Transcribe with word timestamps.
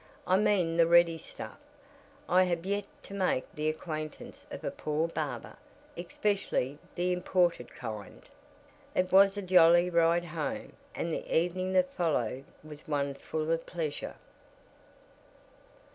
I 0.25 0.35
mean 0.35 0.77
the 0.77 0.87
ready 0.87 1.19
stuff. 1.19 1.59
I 2.27 2.45
have 2.45 2.65
yet 2.65 2.85
to 3.03 3.13
make 3.13 3.43
the 3.53 3.69
acquaintance 3.69 4.47
of 4.49 4.63
a 4.63 4.71
poor 4.71 5.07
barber; 5.07 5.57
especially 5.95 6.79
the 6.95 7.11
imported 7.13 7.69
kind." 7.69 8.23
It 8.95 9.11
was 9.11 9.37
a 9.37 9.43
jolly 9.43 9.91
ride 9.91 10.23
home 10.25 10.73
and 10.95 11.13
the 11.13 11.31
evening 11.37 11.73
that 11.73 11.93
followed 11.93 12.45
was 12.63 12.87
one 12.87 13.13
full 13.13 13.51
of 13.51 13.63
pleasure. 13.67 14.15